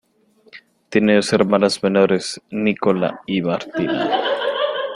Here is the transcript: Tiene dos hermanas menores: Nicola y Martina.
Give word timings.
Tiene 0.89 1.13
dos 1.17 1.31
hermanas 1.31 1.83
menores: 1.83 2.41
Nicola 2.49 3.21
y 3.27 3.43
Martina. 3.43 4.09